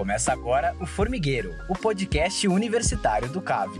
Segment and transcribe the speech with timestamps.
[0.00, 3.78] Começa agora o Formigueiro, o podcast universitário do CAV.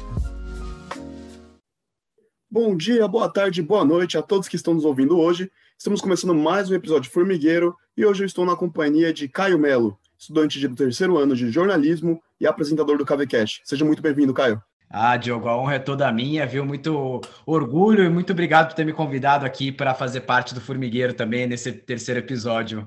[2.50, 5.50] Bom dia, boa tarde, boa noite a todos que estão nos ouvindo hoje.
[5.78, 9.98] Estamos começando mais um episódio Formigueiro e hoje eu estou na companhia de Caio Melo,
[10.18, 13.62] estudante do terceiro ano de jornalismo e apresentador do CAVCast.
[13.64, 14.62] Seja muito bem-vindo, Caio.
[14.90, 16.66] Ah, Diogo, a honra é toda minha, viu?
[16.66, 21.14] Muito orgulho e muito obrigado por ter me convidado aqui para fazer parte do Formigueiro
[21.14, 22.86] também nesse terceiro episódio.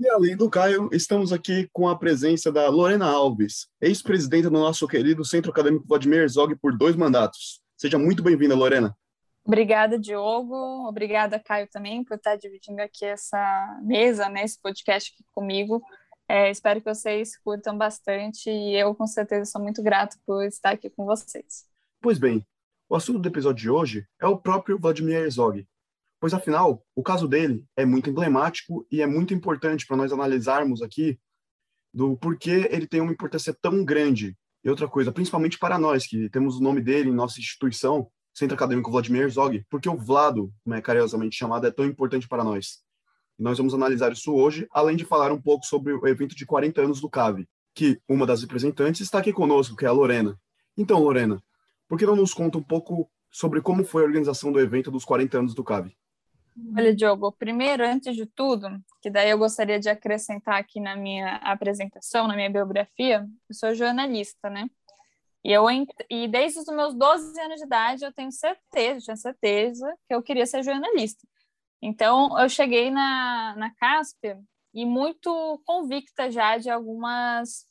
[0.00, 4.86] E além do Caio, estamos aqui com a presença da Lorena Alves, ex-presidenta do nosso
[4.86, 7.60] querido Centro Acadêmico Vladimir Herzog por dois mandatos.
[7.76, 8.96] Seja muito bem-vinda, Lorena.
[9.44, 10.54] Obrigada, Diogo.
[10.86, 15.82] Obrigada, Caio, também, por estar dividindo aqui essa mesa, né, esse podcast aqui comigo.
[16.28, 20.70] É, espero que vocês curtam bastante e eu, com certeza, sou muito grato por estar
[20.70, 21.66] aqui com vocês.
[22.00, 22.46] Pois bem,
[22.88, 25.66] o assunto do episódio de hoje é o próprio Vladimir Herzog,
[26.20, 30.82] pois afinal, o caso dele é muito emblemático e é muito importante para nós analisarmos
[30.82, 31.18] aqui
[31.92, 34.36] do porquê ele tem uma importância tão grande.
[34.64, 38.54] E outra coisa, principalmente para nós que temos o nome dele em nossa instituição, Centro
[38.54, 42.78] Acadêmico Vladimir Herzog, porque o Vlado, como é carinhosamente chamado, é tão importante para nós.
[43.38, 46.46] E nós vamos analisar isso hoje, além de falar um pouco sobre o evento de
[46.46, 50.38] 40 anos do CAVE, que uma das representantes está aqui conosco, que é a Lorena.
[50.76, 51.42] Então, Lorena,
[51.88, 55.04] por que não nos conta um pouco sobre como foi a organização do evento dos
[55.04, 55.96] 40 anos do CAVE?
[56.76, 58.68] Olha, Diogo, primeiro, antes de tudo,
[59.00, 63.74] que daí eu gostaria de acrescentar aqui na minha apresentação, na minha biografia, eu sou
[63.74, 64.68] jornalista, né?
[65.44, 65.64] E, eu,
[66.10, 70.22] e desde os meus 12 anos de idade eu tenho certeza, tinha certeza que eu
[70.22, 71.26] queria ser jornalista.
[71.80, 74.38] Então, eu cheguei na, na Casper
[74.74, 77.66] e muito convicta já de algumas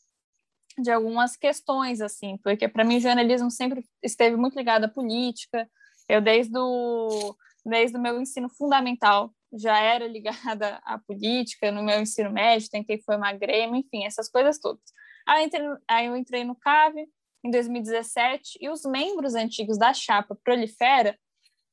[0.79, 5.67] de algumas questões assim, porque para mim o jornalismo sempre esteve muito ligado à política.
[6.07, 7.35] Eu desde o
[7.67, 13.01] desde o meu ensino fundamental já era ligada à política, no meu ensino médio tentei
[13.01, 14.83] formar Grêmio, enfim, essas coisas todas.
[15.27, 16.95] Aí eu entrei, aí eu entrei no CAV
[17.43, 21.17] em 2017 e os membros antigos da chapa Prolifera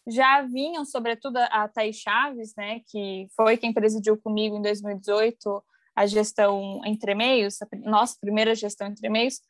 [0.06, 5.64] já vinham, sobretudo a Thaís Chaves, né, que foi quem presidiu comigo em 2018
[5.96, 9.40] a gestão entre meios, a nossa primeira gestão entre meios,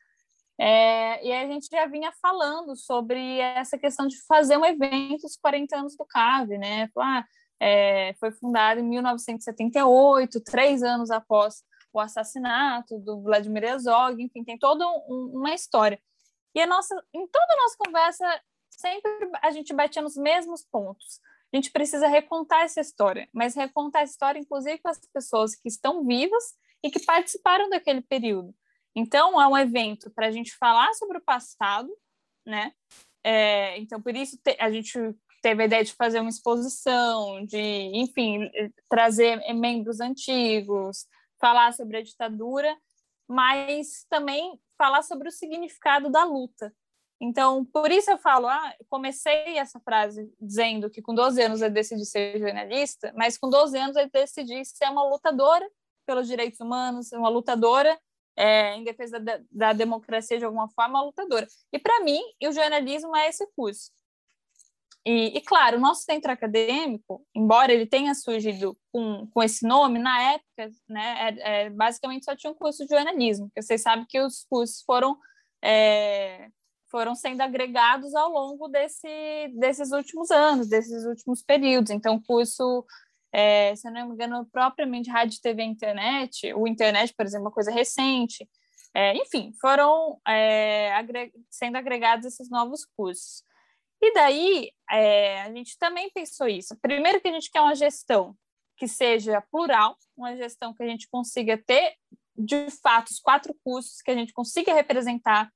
[0.58, 5.36] é, e a gente já vinha falando sobre essa questão de fazer um evento dos
[5.36, 6.88] 40 anos do CAVE, né?
[6.98, 7.24] Ah,
[7.60, 14.58] é, foi fundado em 1978, três anos após o assassinato do Vladimir Herzog, enfim, tem
[14.58, 16.00] toda um, uma história.
[16.54, 18.40] E a nossa, em toda a nossa conversa,
[18.70, 19.10] sempre
[19.42, 21.20] a gente batia nos mesmos pontos.
[21.52, 25.68] A gente precisa recontar essa história, mas recontar a história, inclusive, com as pessoas que
[25.68, 28.54] estão vivas e que participaram daquele período.
[28.94, 31.90] Então, é um evento para a gente falar sobre o passado,
[32.46, 32.72] né?
[33.22, 34.98] É, então, por isso, a gente
[35.42, 38.50] teve a ideia de fazer uma exposição, de, enfim,
[38.88, 41.06] trazer membros antigos,
[41.40, 42.76] falar sobre a ditadura,
[43.28, 46.72] mas também falar sobre o significado da luta,
[47.20, 51.70] então, por isso eu falo, ah, comecei essa frase dizendo que com 12 anos eu
[51.70, 55.66] decidi ser jornalista, mas com 12 anos eu decidi ser uma lutadora
[56.06, 57.98] pelos direitos humanos, uma lutadora
[58.36, 61.46] é, em defesa da, da, democracia de alguma forma, lutadora.
[61.72, 63.90] E para mim, o jornalismo é esse curso.
[65.06, 69.98] E, e, claro, o nosso centro acadêmico, embora ele tenha surgido com, com esse nome,
[69.98, 74.06] na época, né, é, é, basicamente só tinha um curso de jornalismo, porque vocês sabem
[74.08, 75.18] que os cursos foram
[75.62, 76.48] é,
[76.94, 79.08] foram sendo agregados ao longo desse,
[79.58, 81.90] desses últimos anos, desses últimos períodos.
[81.90, 82.86] Então, o curso,
[83.34, 87.46] é, se eu não me engano, propriamente rádio, TV e internet, o internet, por exemplo,
[87.46, 88.48] uma coisa recente.
[88.94, 93.42] É, enfim, foram é, agre sendo agregados esses novos cursos.
[94.00, 96.78] E daí, é, a gente também pensou isso.
[96.80, 98.36] Primeiro que a gente quer uma gestão
[98.76, 101.96] que seja plural, uma gestão que a gente consiga ter,
[102.36, 105.50] de fato, os quatro cursos, que a gente consiga representar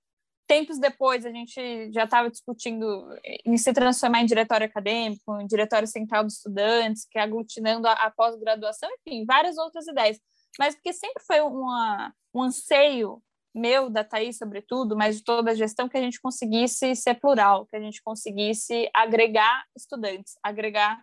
[0.49, 3.07] tempos depois a gente já estava discutindo
[3.45, 7.93] em se transformar em diretório acadêmico, em diretório central dos estudantes, que é aglutinando a,
[7.93, 10.19] a pós-graduação, enfim, várias outras ideias.
[10.59, 13.23] Mas porque sempre foi uma, um anseio
[13.55, 17.67] meu, da Thaís, sobretudo, mas de toda a gestão, que a gente conseguisse ser plural,
[17.67, 21.03] que a gente conseguisse agregar estudantes, agregar,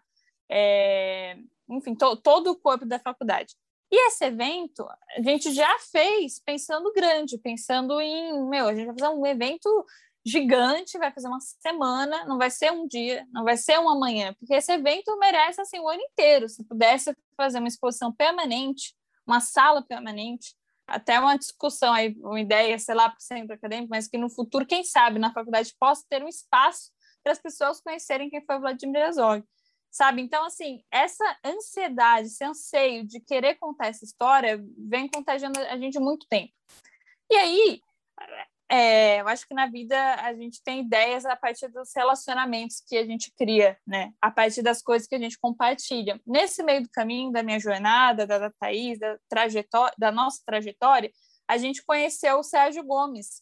[0.50, 1.38] é,
[1.70, 3.56] enfim, to, todo o corpo da faculdade.
[3.98, 9.00] E esse evento a gente já fez pensando grande, pensando em, meu, a gente vai
[9.00, 9.86] fazer um evento
[10.26, 14.34] gigante, vai fazer uma semana, não vai ser um dia, não vai ser uma manhã,
[14.34, 16.50] porque esse evento merece assim o ano inteiro.
[16.50, 18.94] Se pudesse fazer uma exposição permanente,
[19.26, 20.54] uma sala permanente,
[20.86, 24.30] até uma discussão aí, uma ideia, sei lá, para o centro acadêmico, mas que no
[24.30, 26.92] futuro, quem sabe, na faculdade possa ter um espaço
[27.24, 29.42] para as pessoas conhecerem quem foi Vladimir Herzog
[29.96, 30.22] sabe?
[30.22, 35.98] Então, assim, essa ansiedade, esse anseio de querer contar essa história vem contagiando a gente
[36.00, 36.52] muito tempo.
[37.32, 37.82] E aí,
[38.70, 42.98] é, eu acho que na vida a gente tem ideias a partir dos relacionamentos que
[42.98, 44.12] a gente cria, né?
[44.22, 46.20] A partir das coisas que a gente compartilha.
[46.28, 51.10] Nesse meio do caminho da minha jornada, da, da Thaís, da, trajetória, da nossa trajetória,
[51.48, 53.42] a gente conheceu o Sérgio Gomes,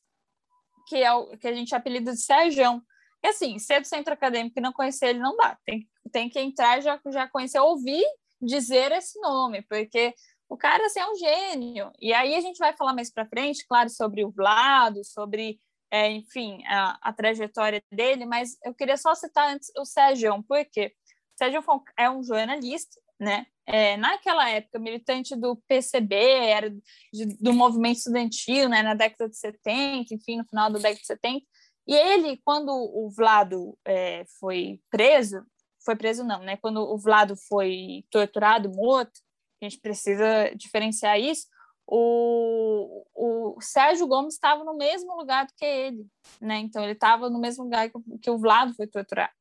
[0.88, 2.80] que é o que a gente apelida de Sérgio.
[3.24, 5.58] E assim, ser do centro acadêmico e não conhecer ele não dá.
[5.66, 8.04] Tem, tem que entrar já já conhecer, ouvir
[8.42, 10.14] dizer esse nome, porque
[10.50, 11.92] o cara assim, é um gênio.
[12.00, 15.60] E aí a gente vai falar mais para frente, claro, sobre o Vlado, sobre,
[15.90, 20.88] é, enfim, a, a, trajetória dele, mas eu queria só citar antes o Sérgio, porque
[20.88, 21.64] o Sérgio
[21.98, 23.48] é um jornalista, né?
[23.66, 29.38] É, naquela época, militante do PCB, era de, do movimento estudantil, né, na década de
[29.38, 31.46] 70, enfim, no final da década de 70.
[31.88, 35.46] E ele, quando o Vlado é, foi preso,
[35.84, 36.58] foi preso não, né?
[36.58, 39.20] Quando o Vlado foi torturado, morto,
[39.62, 41.48] a gente precisa diferenciar isso.
[41.86, 46.08] O, o Sérgio Gomes estava no mesmo lugar do que ele,
[46.40, 46.58] né?
[46.60, 49.34] Então ele estava no mesmo lugar que, que, o Vlado foi torturado,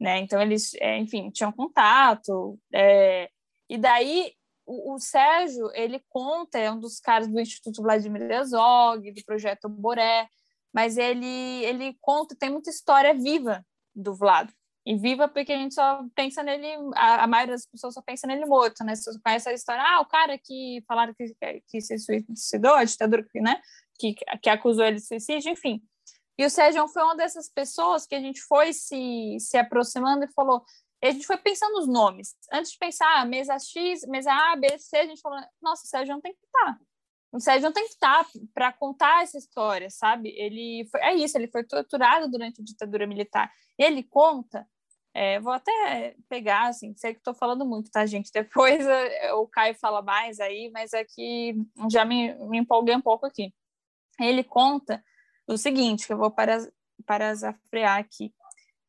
[0.00, 0.18] né?
[0.18, 2.58] Então eles, é, enfim, tinham contato.
[2.72, 3.28] É,
[3.68, 4.32] e daí
[4.64, 9.68] o, o, Sérgio ele conta é um dos caras do Instituto Vladimir Herzog, do projeto
[9.68, 10.28] Boré,
[10.74, 14.52] mas ele ele conta tem muita história viva do Vlado,
[14.86, 18.26] e viva porque a gente só pensa nele, a, a maioria das pessoas só pensa
[18.26, 18.94] nele morto, né?
[18.94, 21.34] Você conhece a história, ah, o cara que falaram que,
[21.66, 23.60] que se suicidou, a ditadura, né?
[23.98, 25.82] Que, que acusou ele de suicídio, enfim.
[26.36, 30.32] E o Sérgio foi uma dessas pessoas que a gente foi se, se aproximando e
[30.32, 30.62] falou,
[31.02, 32.34] a gente foi pensando nos nomes.
[32.52, 35.88] Antes de pensar, ah, mesa X, mesa A, B, C, a gente falou, nossa, o
[35.88, 36.78] Sérgio tem que estar.
[37.34, 40.28] O Sérgio tem que estar para contar essa história, sabe?
[40.36, 43.50] Ele foi, é isso, ele foi torturado durante a ditadura militar.
[43.76, 44.66] Ele conta
[45.16, 48.32] é, vou até pegar, assim, sei que estou falando muito, tá, gente?
[48.32, 51.54] Depois é, o Caio fala mais aí, mas é que
[51.88, 53.54] já me, me empolguei um pouco aqui.
[54.20, 55.02] Ele conta
[55.46, 56.58] o seguinte, que eu vou para,
[57.96, 58.34] aqui.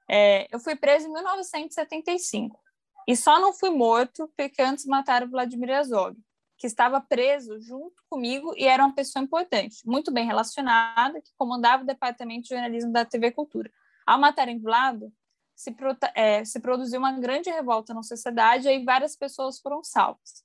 [0.09, 2.59] É, eu fui preso em 1975
[3.07, 6.15] e só não fui morto porque antes mataram Vladimir Azov,
[6.57, 11.83] que estava preso junto comigo e era uma pessoa importante, muito bem relacionada, que comandava
[11.83, 13.69] o departamento de jornalismo da TV Cultura.
[14.05, 15.11] Ao matarem Vlado,
[15.55, 15.75] se,
[16.13, 20.43] é, se produziu uma grande revolta na sociedade e aí várias pessoas foram salvas.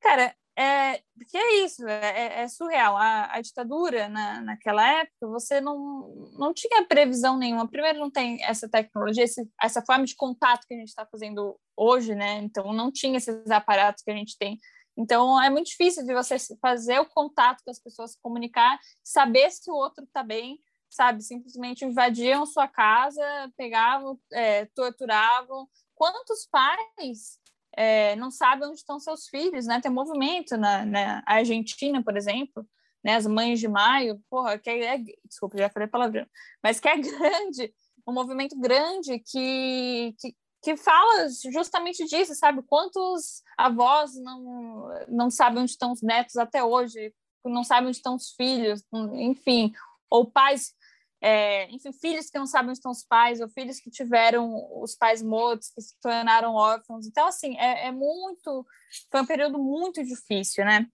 [0.00, 1.00] Cara, é,
[1.34, 2.96] é isso, é, é, é surreal.
[2.96, 7.68] A, a, ditadura, na, naquela época, você não, não tinha previsão nenhuma.
[7.68, 11.58] Primeiro, não tem essa tecnologia, esse, essa forma de contato que a gente está fazendo
[11.76, 12.34] hoje, né?
[12.38, 14.58] Então, não tinha esses aparatos que a gente tem.
[14.96, 19.70] Então, é muito difícil de você fazer o contato com as pessoas, comunicar, saber se
[19.70, 21.22] o outro está bem, sabe?
[21.22, 23.22] Simplesmente invadiam sua casa,
[23.56, 25.68] pegavam, é, torturavam.
[25.94, 27.38] Quantos pais
[27.76, 29.80] é, não sabem onde estão seus filhos, né?
[29.80, 32.66] Tem movimento na, na Argentina, por exemplo,
[33.02, 33.16] né?
[33.16, 36.26] As mães de maio, porra, que é, é desculpa, já falei palavrão,
[36.62, 37.74] mas que é grande,
[38.06, 42.62] um movimento grande que, que, que fala justamente disso, sabe?
[42.62, 47.14] Quantos avós não, não sabem onde estão os netos até hoje,
[47.44, 48.82] não sabem onde estão os filhos,
[49.12, 49.74] enfim,
[50.08, 50.74] ou pais
[51.20, 54.94] é, enfim, filhos que não sabem onde estão os pais, ou filhos que tiveram os
[54.94, 57.06] pais mortos, que se tornaram órfãos.
[57.06, 58.66] Então, assim, é, é muito.
[59.10, 60.86] Foi um período muito difícil, né?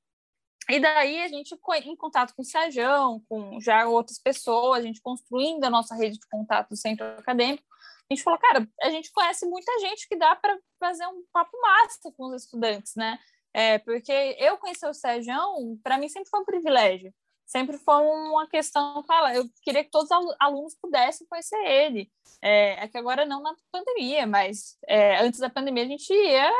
[0.68, 5.02] E daí a gente, em contato com o Sérgio, com já outras pessoas, a gente
[5.02, 7.64] construindo a nossa rede de contato do centro acadêmico,
[8.10, 11.56] a gente falou, cara, a gente conhece muita gente que dá para fazer um papo
[11.60, 13.18] massa com os estudantes, né?
[13.52, 15.34] É, porque eu conhecer o Sérgio,
[15.82, 17.12] para mim sempre foi um privilégio
[17.50, 22.08] sempre foi uma questão, fala, eu queria que todos os alunos pudessem conhecer ele.
[22.40, 26.50] É, é que agora não na pandemia, mas é, antes da pandemia a gente ia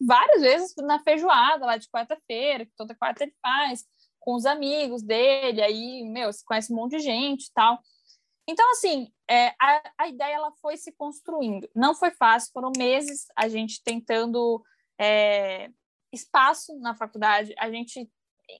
[0.00, 3.84] várias vezes na feijoada lá de quarta-feira, que toda quarta ele faz,
[4.20, 7.80] com os amigos dele, aí, meu, você conhece um monte de gente e tal.
[8.48, 11.68] Então, assim, é, a, a ideia ela foi se construindo.
[11.74, 14.60] Não foi fácil, foram meses a gente tentando
[15.00, 15.70] é,
[16.12, 18.10] espaço na faculdade, a gente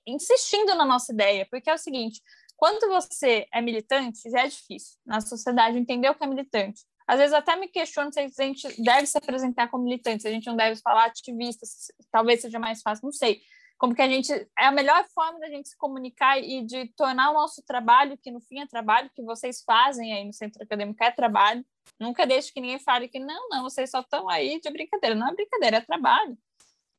[0.07, 2.23] insistindo na nossa ideia, porque é o seguinte:
[2.57, 6.83] quando você é militante, já é difícil na sociedade entender o que é militante.
[7.05, 10.31] Às vezes até me questiono se a gente deve se apresentar como militante, se a
[10.31, 11.67] gente não deve falar ativista,
[12.13, 13.41] talvez seja mais fácil, não sei.
[13.81, 17.31] Como que a gente é a melhor forma da gente se comunicar e de tornar
[17.31, 21.03] o nosso trabalho, que no fim é trabalho que vocês fazem aí no centro acadêmico
[21.03, 21.65] é trabalho.
[21.99, 25.17] Nunca deixe que ninguém fale que não, não, vocês só estão aí de brincadeira.
[25.17, 26.37] Não é brincadeira, é trabalho.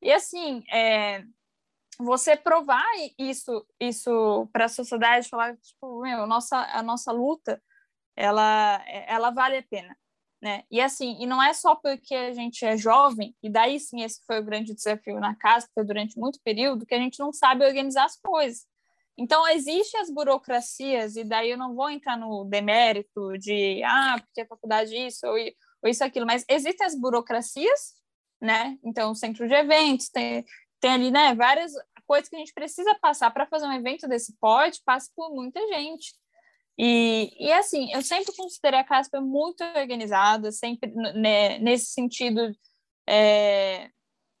[0.02, 1.24] E assim, é,
[2.00, 2.84] você provar
[3.16, 7.62] isso isso para a sociedade falar tipo meu nossa a nossa luta
[8.16, 9.96] ela ela vale a pena
[10.42, 14.02] né e assim e não é só porque a gente é jovem e daí sim
[14.02, 17.32] esse foi o grande desafio na casa foi durante muito período que a gente não
[17.32, 18.66] sabe organizar as coisas
[19.16, 24.40] Então, existem as burocracias, e daí eu não vou entrar no demérito de, ah, porque
[24.40, 25.36] a faculdade isso ou,
[25.82, 27.94] ou isso, aquilo, mas existem as burocracias,
[28.40, 28.78] né?
[28.82, 30.44] Então, centro de eventos, tem,
[30.80, 31.72] tem ali, né, várias
[32.06, 35.60] coisas que a gente precisa passar para fazer um evento desse porte, passa por muita
[35.68, 36.14] gente.
[36.78, 42.40] E, e assim, eu sempre considerei a Casper muito organizada, sempre né, nesse sentido
[43.06, 43.90] é,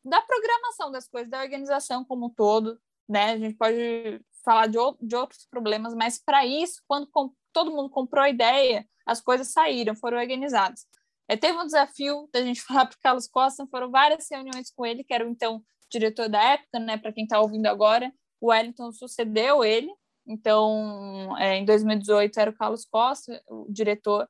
[0.04, 3.32] da programação das coisas, da organização como um todo, né?
[3.32, 7.08] A gente pode falar de, de outros problemas, mas para isso, quando
[7.52, 10.86] todo mundo comprou a ideia, as coisas saíram, foram organizadas.
[11.28, 14.84] É, teve um desafio da gente falar para o Carlos Costa, foram várias reuniões com
[14.84, 16.96] ele, que era então diretor da época, né?
[16.96, 19.92] Para quem está ouvindo agora, o Wellington sucedeu ele,
[20.26, 24.28] então é, em 2018 era o Carlos Costa, o diretor,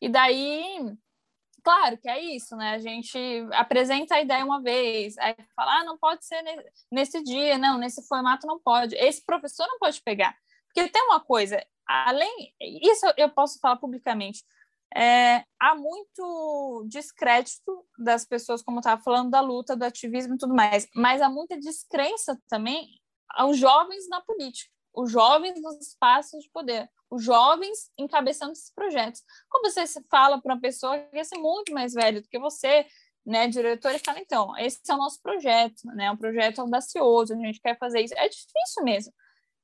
[0.00, 0.96] e daí
[1.62, 2.72] claro que é isso, né?
[2.74, 3.18] A gente
[3.52, 6.42] apresenta a ideia uma vez, aí fala, ah, não pode ser
[6.92, 8.94] nesse dia, não, nesse formato não pode.
[8.96, 10.36] Esse professor não pode pegar.
[10.66, 14.44] Porque tem uma coisa, além, isso eu posso falar publicamente,
[14.96, 20.54] é, há muito descrédito das pessoas, como estava falando, da luta, do ativismo e tudo
[20.54, 22.88] mais, mas há muita descrença também
[23.30, 29.22] aos jovens na política, os jovens nos espaços de poder os jovens encabeçando esses projetos.
[29.48, 32.86] Como você fala para uma pessoa que é muito mais velho do que você,
[33.24, 37.32] né, diretor, e fala, então, esse é o nosso projeto, né, é um projeto audacioso,
[37.32, 38.14] a gente quer fazer isso.
[38.16, 39.12] É difícil mesmo.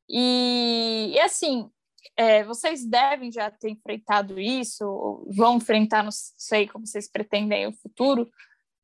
[0.09, 1.71] E, e assim,
[2.17, 7.73] é, vocês devem já ter enfrentado isso, vão enfrentar, não sei como vocês pretendem o
[7.73, 8.31] futuro.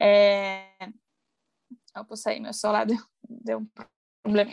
[0.00, 0.68] É...
[1.96, 2.98] Eu vou sair, meu celular deu,
[3.28, 3.68] deu um
[4.22, 4.50] problema.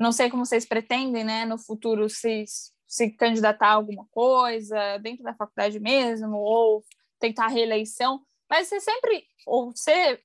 [0.00, 2.44] Não sei como vocês pretendem, né, no futuro, se
[2.90, 6.84] se candidatar a alguma coisa dentro da faculdade mesmo, ou
[7.20, 10.20] tentar reeleição, mas você sempre, ou ser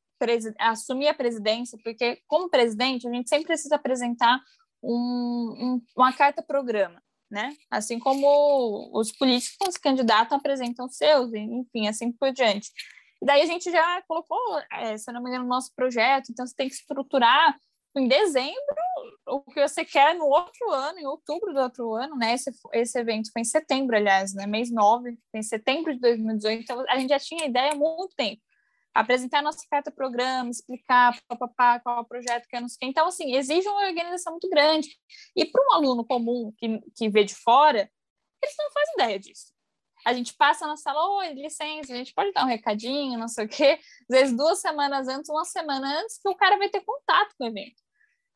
[0.57, 4.41] assumir a presidência, porque como presidente a gente sempre precisa apresentar
[4.81, 4.95] um,
[5.59, 7.55] um, uma carta programa, né?
[7.69, 12.71] Assim como os políticos se candidatam apresentam seus, enfim, assim por diante.
[13.21, 14.39] E daí a gente já colocou,
[14.71, 17.55] é, se não me engano, no nosso projeto, então você tem que estruturar
[17.99, 18.75] em dezembro
[19.27, 22.33] o que você quer no outro ano, em outubro do outro ano, né?
[22.33, 24.45] Esse, esse evento foi em setembro, aliás, né?
[24.45, 26.61] Mês 9, em setembro de 2018.
[26.61, 28.41] Então, a gente já tinha ideia há muito tempo.
[28.93, 33.35] Apresentar nossa carta programa, explicar papapá, qual é o projeto que é nos Então, assim,
[33.35, 34.89] exige uma organização muito grande.
[35.35, 37.89] E para um aluno comum que, que vê de fora,
[38.41, 39.53] eles não fazem ideia disso.
[40.05, 43.45] A gente passa na sala, oi, licença, a gente pode dar um recadinho, não sei
[43.45, 43.79] o quê.
[44.09, 47.43] Às vezes, duas semanas antes, uma semana antes, que o cara vai ter contato com
[47.43, 47.84] o evento.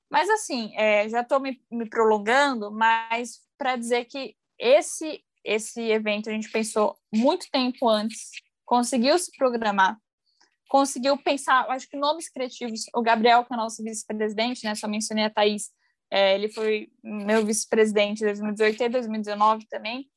[0.09, 6.29] Mas, assim, é, já estou me, me prolongando, mas para dizer que esse, esse evento
[6.29, 8.31] a gente pensou muito tempo antes,
[8.65, 9.97] conseguiu se programar,
[10.67, 12.81] conseguiu pensar, acho que nomes criativos.
[12.95, 14.75] O Gabriel, que é nosso vice-presidente, né?
[14.75, 15.71] Só mencionei a Thaís,
[16.11, 20.09] é, ele foi meu vice-presidente em 2018 e 2019 também.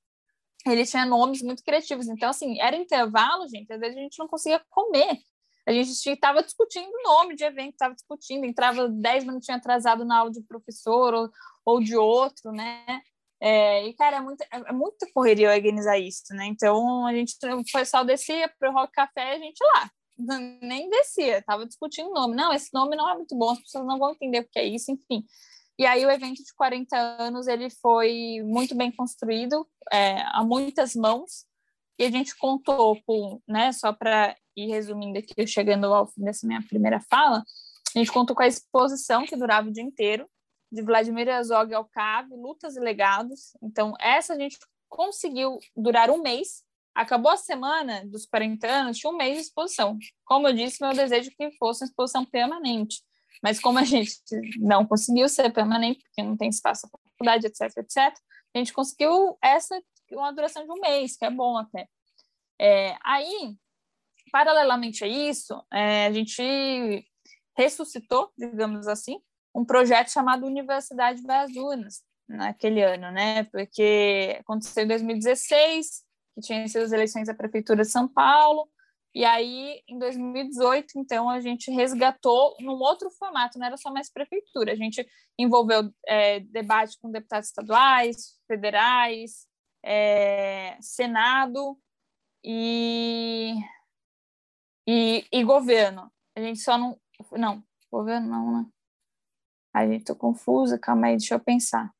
[0.66, 2.08] Ele tinha nomes muito criativos.
[2.08, 3.72] Então, assim, era intervalo, gente.
[3.72, 5.18] Às vezes a gente não conseguia comer
[5.66, 10.18] a gente estava discutindo o nome de evento, estava discutindo, entrava 10 minutinhos atrasado na
[10.18, 11.30] aula de professor ou,
[11.64, 13.00] ou de outro, né?
[13.40, 16.46] É, e, cara, é muita, é, é muita correria organizar isso, né?
[16.46, 19.90] Então, a gente, o pessoal descia para o Rock Café, a gente lá,
[20.62, 22.36] nem descia, estava discutindo o nome.
[22.36, 24.64] Não, esse nome não é muito bom, as pessoas não vão entender o que é
[24.64, 25.24] isso, enfim.
[25.78, 30.94] E aí, o evento de 40 anos, ele foi muito bem construído, é, a muitas
[30.94, 31.44] mãos,
[32.04, 36.62] a gente contou com, né, só para ir resumindo aqui, chegando ao fim dessa minha
[36.62, 37.42] primeira fala,
[37.94, 40.28] a gente contou com a exposição que durava o dia inteiro,
[40.70, 43.54] de Vladimir Herzog ao CAV, Lutas e Legados.
[43.62, 46.62] Então, essa a gente conseguiu durar um mês.
[46.94, 49.98] Acabou a semana dos 40 anos, tinha um mês de exposição.
[50.24, 53.02] Como eu disse, meu desejo é que fosse uma exposição permanente.
[53.42, 54.14] Mas como a gente
[54.58, 58.16] não conseguiu ser permanente, porque não tem espaço na faculdade, etc, etc,
[58.54, 59.78] a gente conseguiu essa
[60.16, 61.88] uma duração de um mês, que é bom até.
[62.60, 63.56] É, aí,
[64.30, 67.06] paralelamente a isso, é, a gente
[67.56, 69.20] ressuscitou, digamos assim,
[69.54, 73.44] um projeto chamado Universidade das Urnas, naquele ano, né?
[73.44, 76.02] Porque aconteceu em 2016,
[76.34, 78.68] que tinha sido as eleições da Prefeitura de São Paulo,
[79.14, 84.10] e aí, em 2018, então, a gente resgatou num outro formato, não era só mais
[84.10, 85.06] prefeitura, a gente
[85.38, 89.46] envolveu é, debate com deputados estaduais, federais,
[89.82, 91.78] é, Senado
[92.44, 93.54] e,
[94.86, 96.12] e, e, governo.
[96.36, 97.00] A gente só não.
[97.32, 98.66] Não, governo não, né?
[99.74, 101.92] A gente tô confusa, calma aí, deixa eu pensar.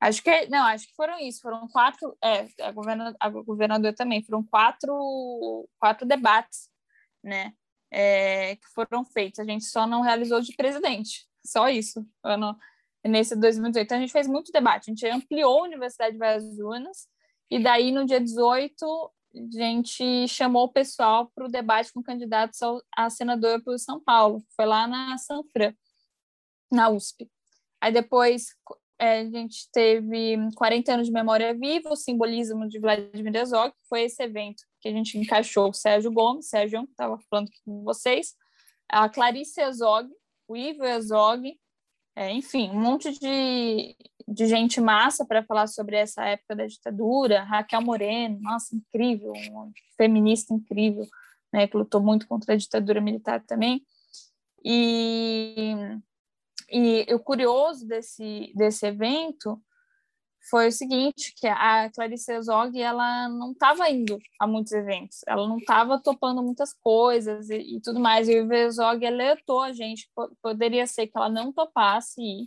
[0.00, 2.72] Acho que não, acho que foram isso, foram quatro, é, a,
[3.20, 6.68] a governadora também, foram quatro, quatro debates,
[7.22, 7.52] né,
[7.88, 9.38] é, que foram feitos.
[9.38, 12.04] A gente só não realizou de presidente, só isso.
[12.20, 12.58] Ano,
[13.04, 13.84] nesse 2018.
[13.84, 17.08] Então, a gente fez muito debate, a gente ampliou a Universidade de Várias Urnas,
[17.50, 22.60] e daí, no dia 18, a gente chamou o pessoal para o debate com candidatos
[22.96, 25.74] a senador por São Paulo, foi lá na Sanfran,
[26.70, 27.30] na USP.
[27.80, 28.54] Aí depois
[28.98, 33.88] é, a gente teve 40 anos de memória viva, o simbolismo de Vladimir Herzog, que
[33.88, 37.82] foi esse evento que a gente encaixou o Sérgio Gomes, Sérgio, que estava falando com
[37.82, 38.34] vocês,
[38.88, 40.08] a Clarice Herzog,
[40.46, 41.58] o Ivo Herzog,
[42.14, 43.96] é, enfim, um monte de,
[44.28, 49.70] de gente massa para falar sobre essa época da ditadura, Raquel Moreno, nossa, incrível, uma
[49.96, 51.06] feminista incrível,
[51.52, 53.82] né, que lutou muito contra a ditadura militar também.
[54.64, 55.74] E,
[56.70, 59.60] e o curioso desse, desse evento
[60.50, 65.46] foi o seguinte, que a Clarice Zog, ela não estava indo a muitos eventos, ela
[65.48, 70.10] não estava topando muitas coisas e, e, tudo mais, e o Zog alertou a gente,
[70.42, 72.46] poderia ser que ela não topasse ir,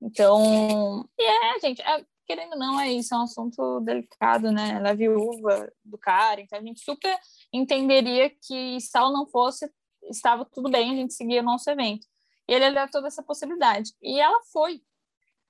[0.00, 4.72] então, e é, gente, é, querendo ou não, é isso, é um assunto delicado, né,
[4.76, 7.16] ela é viúva do cara, então a gente super
[7.52, 9.70] entenderia que se ela não fosse,
[10.10, 12.06] estava tudo bem, a gente seguia o nosso evento,
[12.48, 14.82] e ele alertou dessa possibilidade, e ela foi,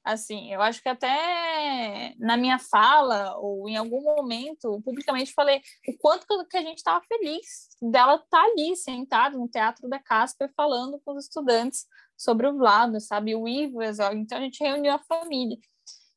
[0.07, 5.99] Assim, eu acho que até na minha fala, ou em algum momento, publicamente falei o
[5.99, 10.49] quanto que a gente estava feliz dela estar tá ali, sentada no Teatro da Casper,
[10.57, 11.87] falando com os estudantes
[12.17, 13.35] sobre o Vlado, sabe?
[13.35, 15.59] O Ivo, então a gente reuniu a família.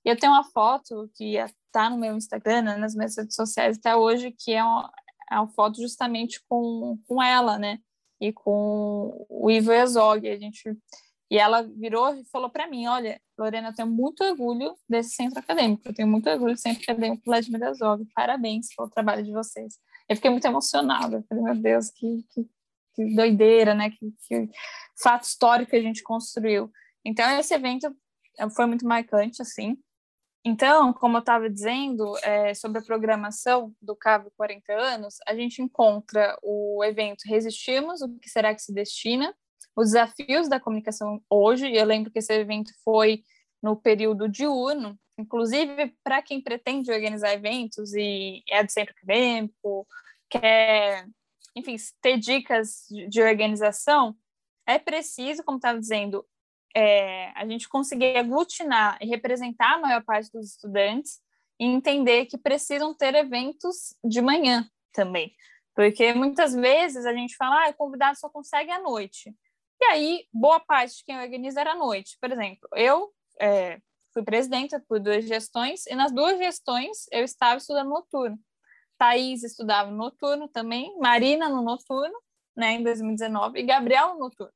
[0.05, 3.79] E eu tenho uma foto que está no meu Instagram, né, nas minhas redes sociais
[3.79, 4.93] até hoje, que é uma,
[5.31, 7.79] é uma foto justamente com, com ela, né?
[8.21, 10.29] E com o Ivo Ezog.
[10.29, 10.77] A gente
[11.29, 15.39] e ela virou e falou para mim: Olha, Lorena, eu tenho muito orgulho desse centro
[15.39, 19.79] acadêmico, eu tenho muito orgulho do centro acadêmico Vladimir Azog, parabéns pelo trabalho de vocês.
[20.07, 22.49] Eu fiquei muito emocionada, falei: Meu Deus, que, que,
[22.95, 23.91] que doideira, né?
[23.91, 24.49] Que, que
[25.01, 26.71] fato histórico que a gente construiu.
[27.05, 27.95] Então, esse evento
[28.55, 29.77] foi muito marcante, assim.
[30.43, 35.61] Então, como eu estava dizendo, é, sobre a programação do CAV 40 anos, a gente
[35.61, 39.35] encontra o evento Resistimos, o que será que se destina,
[39.79, 41.71] os desafios da comunicação hoje.
[41.73, 43.23] Eu lembro que esse evento foi
[43.63, 49.87] no período diurno, inclusive para quem pretende organizar eventos e é do centro acadêmico,
[50.29, 51.07] quer,
[51.55, 54.15] enfim, ter dicas de organização,
[54.67, 56.25] é preciso, como estava dizendo,
[56.75, 61.19] é, a gente conseguir aglutinar e representar a maior parte dos estudantes
[61.59, 65.33] e entender que precisam ter eventos de manhã também.
[65.73, 69.33] Porque muitas vezes a gente fala, ah, o convidado só consegue à noite.
[69.81, 72.17] E aí, boa parte de quem organiza era à noite.
[72.19, 73.79] Por exemplo, eu é,
[74.13, 78.37] fui presidenta por duas gestões, e nas duas gestões eu estava estudando noturno.
[78.97, 82.15] Thaís estudava no noturno também, Marina no noturno,
[82.55, 84.53] né, em 2019, e Gabriel no noturno.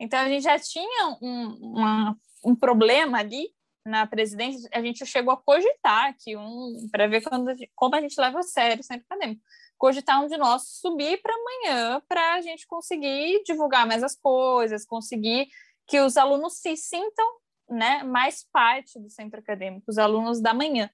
[0.00, 5.32] Então, a gente já tinha um, uma, um problema ali na presidência, a gente chegou
[5.32, 9.06] a cogitar aqui um para ver quando, como a gente leva a sério o centro
[9.08, 9.42] acadêmico
[9.78, 14.84] cogitar um de nós subir para amanhã para a gente conseguir divulgar mais as coisas,
[14.84, 15.48] conseguir
[15.86, 17.26] que os alunos se sintam
[17.68, 20.90] né, mais parte do centro acadêmico, os alunos da manhã.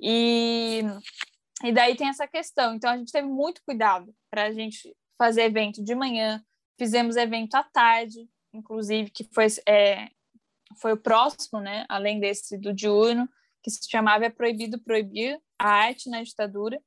[0.00, 0.82] E,
[1.64, 2.74] e daí tem essa questão.
[2.74, 6.44] Então, a gente teve muito cuidado para a gente fazer evento de manhã,
[6.78, 10.08] fizemos evento à tarde, inclusive, que foi, é,
[10.80, 13.28] foi o próximo, né, além desse do diurno,
[13.62, 16.80] que se chamava É Proibido Proibir a Arte na Ditadura,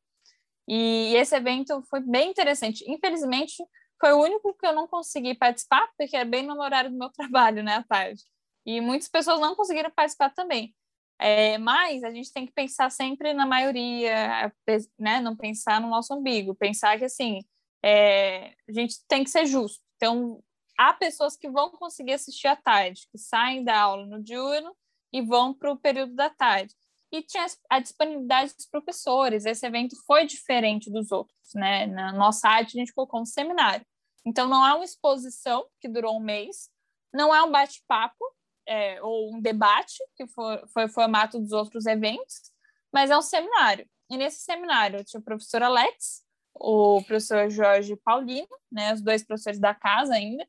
[0.69, 2.83] e esse evento foi bem interessante.
[2.87, 3.55] Infelizmente,
[3.99, 7.09] foi o único que eu não consegui participar, porque é bem no horário do meu
[7.11, 8.23] trabalho, né, à tarde.
[8.63, 10.75] E muitas pessoas não conseguiram participar também.
[11.17, 14.53] É, mas a gente tem que pensar sempre na maioria,
[14.97, 17.39] né, não pensar no nosso umbigo, pensar que, assim,
[17.83, 19.83] é, a gente tem que ser justo.
[19.95, 20.41] Então,
[20.77, 24.73] há pessoas que vão conseguir assistir à tarde, que saem da aula no diurno
[25.11, 26.75] e vão para o período da tarde
[27.11, 29.45] e tinha a disponibilidade dos professores.
[29.45, 31.87] Esse evento foi diferente dos outros, né?
[31.87, 33.85] Na nossa arte, a gente colocou um seminário.
[34.25, 36.69] Então, não é uma exposição que durou um mês,
[37.13, 38.23] não é um bate-papo
[38.67, 42.51] é, ou um debate, que foi, foi o formato dos outros eventos,
[42.93, 43.89] mas é um seminário.
[44.11, 49.59] E nesse seminário tinha o professor Alex, o professor Jorge Paulino, né, os dois professores
[49.59, 50.47] da casa ainda,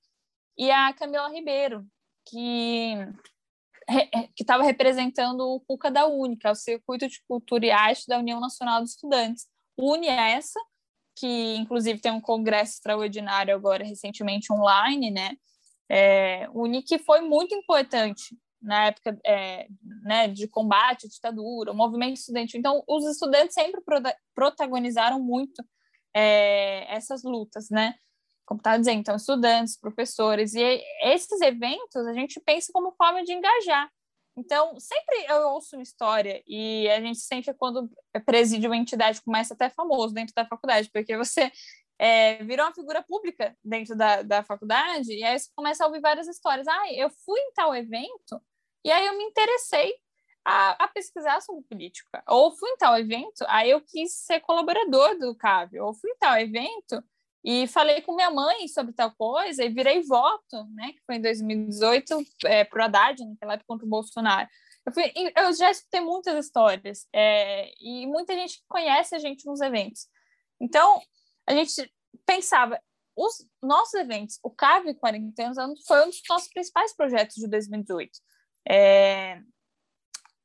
[0.59, 1.87] e a Camila Ribeiro,
[2.27, 2.95] que
[4.35, 8.41] que estava representando o CUCA da UNICA, o Circuito de Cultura e Arte da União
[8.41, 9.47] Nacional dos Estudantes.
[9.77, 10.61] UNE essa,
[11.17, 15.33] que inclusive tem um congresso extraordinário agora, recentemente online, né?
[15.89, 19.67] É, UNE que foi muito importante na época é,
[20.05, 22.59] né, de combate à ditadura, o movimento estudantil.
[22.59, 23.81] Então, os estudantes sempre
[24.35, 25.65] protagonizaram muito
[26.15, 27.95] é, essas lutas, né?
[28.51, 33.33] Como está dizendo, então, estudantes, professores, e esses eventos a gente pensa como forma de
[33.33, 33.89] engajar.
[34.37, 37.89] Então, sempre eu ouço uma história e a gente sempre, quando
[38.27, 41.53] preside uma entidade, começa até famoso dentro da faculdade, porque você
[41.97, 46.01] é, virou uma figura pública dentro da, da faculdade e aí você começa a ouvir
[46.01, 46.67] várias histórias.
[46.67, 48.43] Ah, eu fui em tal evento
[48.85, 49.95] e aí eu me interessei
[50.45, 52.21] a, a, pesquisar sobre política.
[52.27, 55.79] Ou fui em tal evento, aí eu quis ser colaborador do CAV.
[55.79, 57.01] Ou fui em tal evento
[57.45, 60.93] e falei com minha mãe sobre tal coisa e virei voto, né?
[60.93, 64.49] Que foi em 2018 é, para o Haddad, naquela época contra o Bolsonaro.
[64.85, 69.61] Eu, fui, eu já escutei muitas histórias é, e muita gente conhece a gente nos
[69.61, 70.07] eventos.
[70.61, 71.01] Então,
[71.47, 71.91] a gente
[72.27, 72.81] pensava,
[73.17, 78.11] os nossos eventos, o CAV 40 anos, foi um dos nossos principais projetos de 2018.
[78.69, 79.41] É,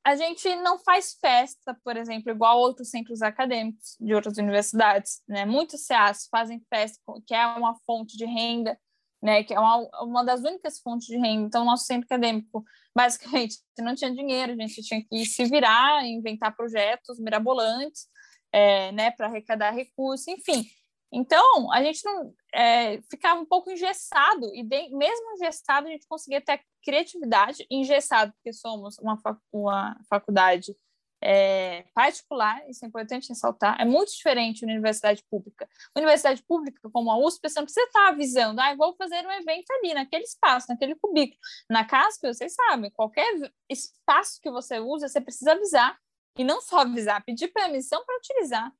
[0.05, 5.45] a gente não faz festa, por exemplo, igual outros centros acadêmicos de outras universidades, né?
[5.45, 8.79] Muitos CAs fazem festa, que é uma fonte de renda,
[9.19, 9.43] né?
[9.43, 11.47] Que é uma, uma das únicas fontes de renda.
[11.47, 12.63] Então, nosso centro acadêmico,
[12.95, 18.07] basicamente, não tinha dinheiro, a gente tinha que se virar, inventar projetos mirabolantes,
[18.51, 19.09] é, né?
[19.09, 20.67] Para arrecadar recursos, enfim.
[21.11, 26.07] Então, a gente não é, ficava um pouco engessado, e de, mesmo engessado, a gente
[26.07, 29.19] conseguia ter criatividade, engessado, porque somos uma,
[29.51, 30.73] uma faculdade
[31.21, 35.67] é, particular, isso é importante ressaltar, é muito diferente da universidade pública.
[35.95, 39.69] Universidade pública, como a USP, você não precisa estar avisando, ah, vou fazer um evento
[39.71, 41.39] ali, naquele espaço, naquele cubículo.
[41.69, 45.97] Na CASP, vocês sabem, qualquer espaço que você usa, você precisa avisar,
[46.37, 48.71] e não só avisar, pedir permissão para utilizar,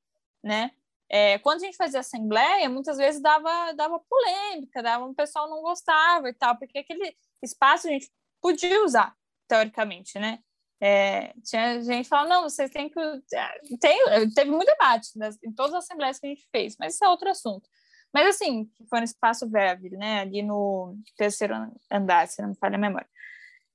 [0.44, 0.72] né?
[1.10, 5.62] É, quando a gente fazia assembleia, muitas vezes dava, dava polêmica, dava, o pessoal não
[5.62, 8.10] gostava e tal, porque aquele espaço a gente
[8.42, 9.16] podia usar,
[9.48, 10.40] teoricamente, né?
[10.82, 13.00] É, tinha gente falava, não, vocês têm que.
[13.00, 16.96] É, tem, teve muito debate nas, em todas as assembleias que a gente fez, mas
[16.96, 17.70] isso é outro assunto.
[18.14, 20.22] Mas assim, foi no espaço Verve, né?
[20.22, 21.54] Ali no terceiro
[21.92, 23.08] andar, se não me falha a memória.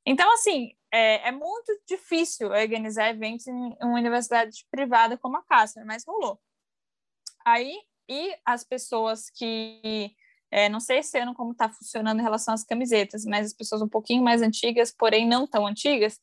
[0.07, 5.85] Então, assim, é, é muito difícil organizar eventos em uma universidade privada como a Cássio,
[5.87, 6.41] mas rolou.
[7.45, 7.75] Aí,
[8.09, 10.13] e as pessoas que,
[10.51, 13.83] é, não sei esse ano como está funcionando em relação às camisetas, mas as pessoas
[13.83, 16.19] um pouquinho mais antigas, porém não tão antigas,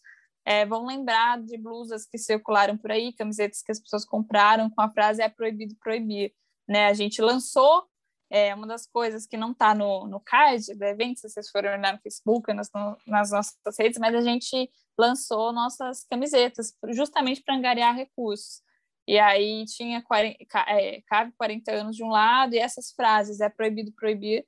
[0.46, 4.82] é, vão lembrar de blusas que circularam por aí, camisetas que as pessoas compraram com
[4.82, 6.34] a frase é proibido proibir.
[6.68, 6.88] Né?
[6.88, 7.86] A gente lançou
[8.30, 11.72] é, uma das coisas que não está no, no card do evento, se vocês forem
[11.72, 12.70] olhar no Facebook, nas,
[13.06, 18.62] nas nossas redes, mas a gente lançou nossas camisetas justamente para angariar recursos.
[19.08, 23.50] E aí tinha 40, é, cabe 40 anos de um lado e essas frases, é
[23.50, 24.46] proibido proibir,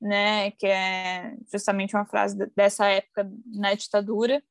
[0.00, 4.42] né, que é justamente uma frase dessa época na ditadura,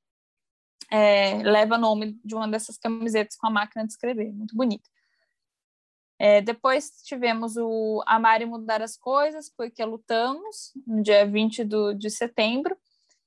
[0.90, 4.88] é, leva nome de uma dessas camisetas com a máquina de escrever, muito bonita.
[6.18, 11.94] É, depois tivemos o Amar e Mudar as Coisas, Porque Lutamos, no dia 20 do,
[11.94, 12.78] de setembro.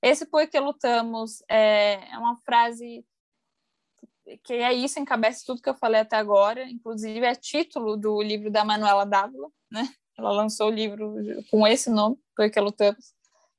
[0.02, 3.02] Esse Porque Lutamos é, é uma frase
[4.38, 8.50] que é isso, encabeça tudo que eu falei até agora, inclusive é título do livro
[8.50, 9.88] da Manuela Dávila, né?
[10.18, 11.14] Ela lançou o livro
[11.50, 13.14] com esse nome, Foi que lutamos.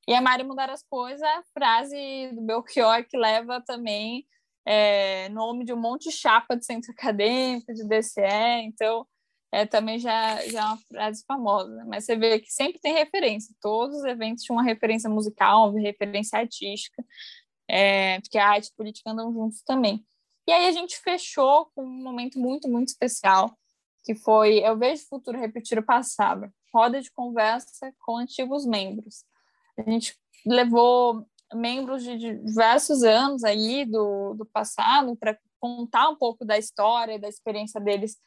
[0.07, 4.25] E a Mari Mudar as Coisas, a frase do Belchior que leva também
[4.65, 9.05] é, nome de um monte de chapa de centro acadêmico, de DCE, então
[9.51, 11.83] é, também já, já é uma frase famosa, né?
[11.88, 15.79] mas você vê que sempre tem referência, todos os eventos tinham uma referência musical, uma
[15.79, 17.03] referência artística,
[17.69, 20.05] é, porque a arte e a política andam juntos também.
[20.45, 23.58] E aí a gente fechou com um momento muito, muito especial,
[24.03, 29.23] que foi Eu Vejo o Futuro Repetir o Passado, roda de conversa com antigos membros.
[29.77, 36.43] A gente levou membros de diversos anos aí do, do passado para contar um pouco
[36.43, 38.17] da história, da experiência deles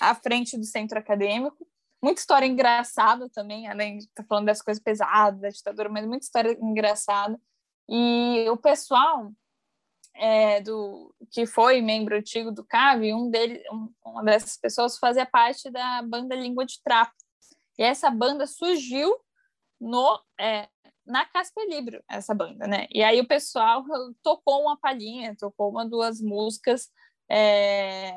[0.00, 1.66] à frente do centro acadêmico.
[2.02, 6.06] Muita história engraçada também, além de estar tá falando das coisas pesadas da ditadura, mas
[6.06, 7.38] muita história engraçada.
[7.88, 9.30] E o pessoal
[10.14, 15.26] é, do que foi membro antigo do CAV, um dele, um, uma dessas pessoas fazia
[15.26, 17.14] parte da banda Língua de Trapo.
[17.78, 19.16] E essa banda surgiu
[19.80, 20.68] no é,
[21.06, 22.86] na Casper Libro, essa banda, né?
[22.90, 23.84] E aí o pessoal
[24.22, 26.88] tocou uma palhinha, tocou uma duas músicas
[27.28, 28.12] é,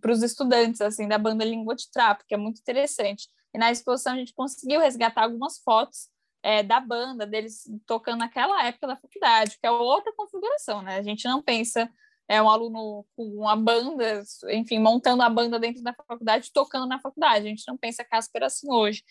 [0.00, 3.28] para os estudantes assim da banda Língua de Trapo, que é muito interessante.
[3.54, 6.08] E na exposição a gente conseguiu resgatar algumas fotos
[6.42, 10.96] é, da banda, deles tocando naquela época da faculdade, que é outra configuração, né?
[10.96, 11.90] A gente não pensa
[12.28, 16.98] é um aluno com uma banda, enfim, montando a banda dentro da faculdade, tocando na
[17.00, 17.46] faculdade.
[17.46, 19.04] A gente não pensa Casper assim hoje.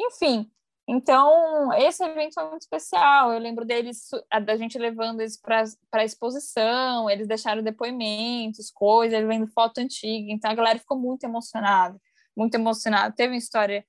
[0.00, 0.48] Enfim,
[0.86, 3.32] então esse evento foi muito especial.
[3.32, 4.10] Eu lembro deles,
[4.44, 10.30] da gente levando eles para a exposição, eles deixaram depoimentos, coisas, vendo foto antiga.
[10.30, 11.98] Então a galera ficou muito emocionada,
[12.36, 13.14] muito emocionada.
[13.14, 13.84] Teve uma história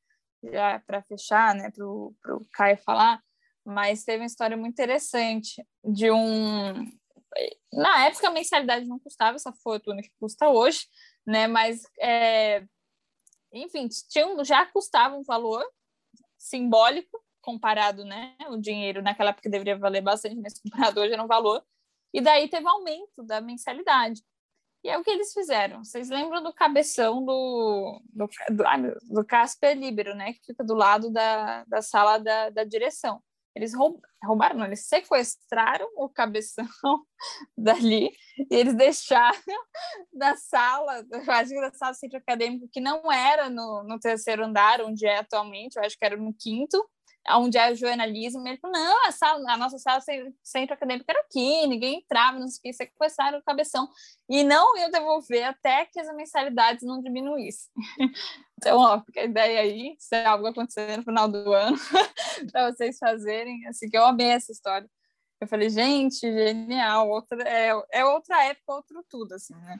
[0.51, 2.15] já para fechar, né, para o
[2.53, 3.21] Caio falar,
[3.65, 6.85] mas teve uma história muito interessante de um
[7.71, 10.85] na época a mensalidade não custava essa fortuna que custa hoje,
[11.25, 11.47] né?
[11.47, 12.63] Mas, é,
[13.51, 15.65] enfim, tinha, já custava um valor
[16.37, 18.35] simbólico comparado, né?
[18.49, 21.63] O dinheiro naquela época deveria valer bastante, mas comparado hoje era um valor.
[22.13, 24.21] E daí teve aumento da mensalidade.
[24.83, 25.83] E é o que eles fizeram.
[25.83, 30.33] Vocês lembram do cabeção do, do, do, do Casper Libero, né?
[30.33, 33.21] Que fica do lado da, da sala da, da direção.
[33.55, 33.71] Eles
[34.23, 36.65] roubaram, não, eles sequestraram o cabeção
[37.55, 38.11] dali
[38.49, 39.37] e eles deixaram
[40.11, 43.99] na sala, eu acho que da sala do centro acadêmico, que não era no, no
[43.99, 46.83] terceiro andar, onde é atualmente, eu acho que era no quinto,
[47.31, 50.01] onde é o jornalismo, ele falou, não, a, sala, a nossa sala
[50.43, 53.87] centro acadêmico era aqui, ninguém entrava, não sei o que, sequestraram o cabeção,
[54.29, 57.71] e não iam devolver até que as mensalidades não diminuíssem.
[58.57, 61.77] então, ó, fica a ideia aí, se algo acontecer no final do ano,
[62.51, 64.89] para vocês fazerem, assim, que eu amei essa história.
[65.39, 69.79] Eu falei, gente, genial, outra, é, é outra época, outro tudo, assim, né?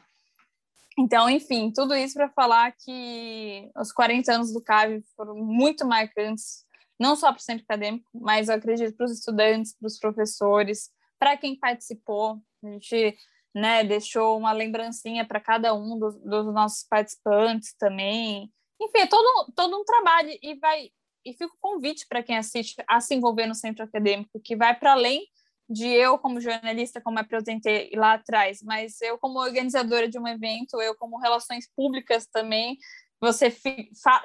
[0.97, 6.63] Então, enfim, tudo isso para falar que os 40 anos do CAV foram muito marcantes
[6.99, 10.89] não só para o centro acadêmico, mas eu acredito para os estudantes, para os professores,
[11.19, 12.41] para quem participou.
[12.63, 13.17] A gente
[13.53, 18.51] né, deixou uma lembrancinha para cada um dos, dos, nossos participantes também.
[18.81, 20.89] Enfim, é todo, todo um trabalho e vai
[21.25, 24.77] e fica o convite para quem assiste a se envolver no centro acadêmico, que vai
[24.77, 25.25] para além
[25.69, 30.81] de eu como jornalista, como apresentei lá atrás, mas eu como organizadora de um evento,
[30.81, 32.77] eu como relações públicas também,
[33.23, 33.49] você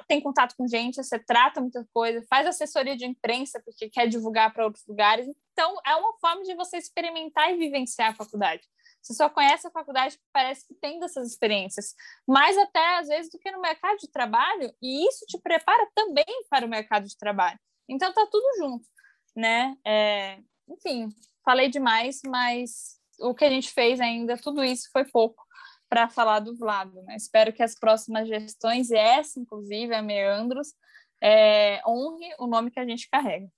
[0.09, 4.53] tem contato com gente, você trata muita coisa, faz assessoria de imprensa porque quer divulgar
[4.53, 5.25] para outros lugares.
[5.53, 8.61] Então, é uma forma de você experimentar e vivenciar a faculdade.
[9.01, 11.95] Você só conhece a faculdade parece que tem dessas experiências,
[12.27, 16.25] mais até às vezes do que no mercado de trabalho, e isso te prepara também
[16.49, 17.57] para o mercado de trabalho.
[17.87, 18.85] Então, tá tudo junto,
[19.33, 19.77] né?
[19.87, 21.07] É, enfim,
[21.45, 25.41] falei demais, mas o que a gente fez ainda, tudo isso foi pouco
[25.89, 27.01] para falar do Vlado.
[27.01, 27.15] Né?
[27.15, 30.73] Espero que as próximas gestões, e essa, inclusive, a Meandros,
[31.21, 33.49] é, honre o nome que a gente carrega.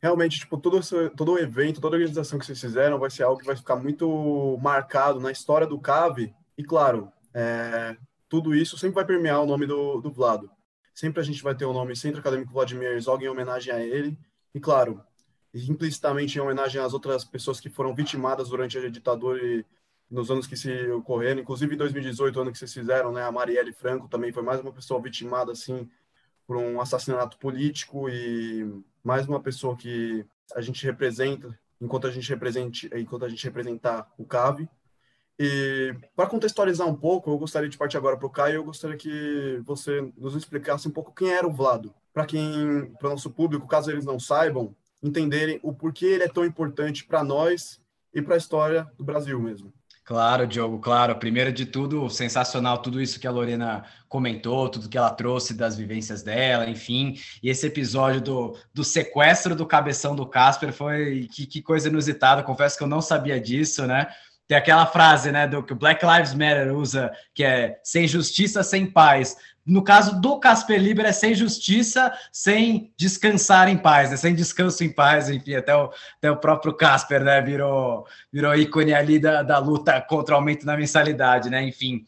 [0.00, 0.80] Realmente, tipo, todo,
[1.16, 3.76] todo o evento, toda a organização que vocês fizeram vai ser algo que vai ficar
[3.76, 6.34] muito marcado na história do CAVE.
[6.56, 7.96] E, claro, é,
[8.28, 10.50] tudo isso sempre vai permear o nome do, do Vlado.
[10.94, 14.18] Sempre a gente vai ter o nome Centro Acadêmico Vladimir Herzog em homenagem a ele.
[14.54, 15.02] E, claro,
[15.52, 19.64] implicitamente em homenagem às outras pessoas que foram vitimadas durante a ditadura e
[20.10, 23.72] nos anos que se ocorreram, inclusive em 2018, ano que vocês fizeram, né, a Marielle
[23.72, 25.88] Franco também foi mais uma pessoa vitimada, assim,
[26.46, 32.28] por um assassinato político e mais uma pessoa que a gente representa, enquanto a gente
[32.28, 34.68] represente, enquanto a gente representar o CAVE.
[35.38, 38.96] E para contextualizar um pouco, eu gostaria de partir agora para o Caio, eu gostaria
[38.96, 43.30] que você nos explicasse um pouco quem era o Vlado, para quem, para o nosso
[43.30, 47.80] público, caso eles não saibam, entenderem o porquê ele é tão importante para nós
[48.14, 49.72] e para a história do Brasil mesmo.
[50.06, 51.16] Claro, Diogo, claro.
[51.16, 55.76] Primeiro de tudo, sensacional tudo isso que a Lorena comentou, tudo que ela trouxe das
[55.76, 57.16] vivências dela, enfim.
[57.42, 62.44] E esse episódio do, do sequestro do cabeção do Casper foi que, que coisa inusitada.
[62.44, 64.06] Confesso que eu não sabia disso, né?
[64.46, 68.62] Tem aquela frase, né, do que o Black Lives Matter usa, que é sem justiça,
[68.62, 69.36] sem paz.
[69.66, 74.16] No caso do Casper Liber, é sem justiça, sem descansar em paz, né?
[74.16, 78.94] sem descanso em paz, enfim, até o, até o próprio Casper, né, virou, virou ícone
[78.94, 82.06] ali da, da luta contra o aumento da mensalidade, né, enfim.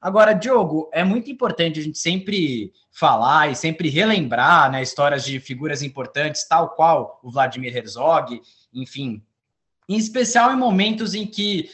[0.00, 5.40] Agora, Diogo, é muito importante a gente sempre falar e sempre relembrar, né, histórias de
[5.40, 8.40] figuras importantes, tal qual o Vladimir Herzog,
[8.72, 9.20] enfim,
[9.88, 11.68] em especial em momentos em que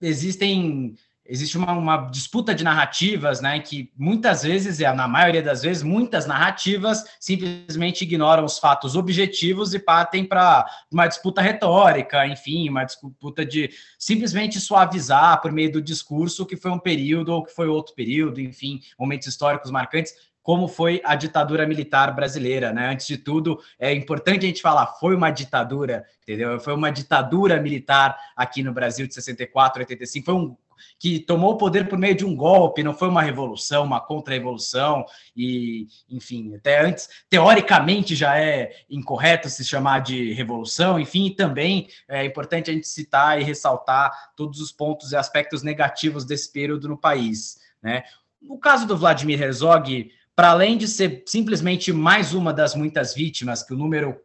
[0.00, 5.62] existem existe uma, uma, disputa de narrativas, né, que muitas vezes, e na maioria das
[5.62, 12.68] vezes, muitas narrativas simplesmente ignoram os fatos objetivos e partem para uma disputa retórica, enfim,
[12.68, 17.54] uma disputa de simplesmente suavizar por meio do discurso que foi um período ou que
[17.54, 20.12] foi outro período, enfim, momentos históricos marcantes
[20.44, 22.90] como foi a ditadura militar brasileira, né?
[22.90, 26.60] Antes de tudo, é importante a gente falar, foi uma ditadura, entendeu?
[26.60, 30.54] Foi uma ditadura militar aqui no Brasil de 64, 85, foi um
[30.98, 35.04] que tomou o poder por meio de um golpe, não foi uma revolução, uma contra-revolução,
[35.36, 42.24] e, enfim, até antes, teoricamente já é incorreto se chamar de revolução, enfim, também é
[42.24, 46.96] importante a gente citar e ressaltar todos os pontos e aspectos negativos desse período no
[46.96, 48.04] país, né?
[48.40, 53.62] No caso do Vladimir Herzog, para além de ser simplesmente mais uma das muitas vítimas,
[53.62, 54.20] que o número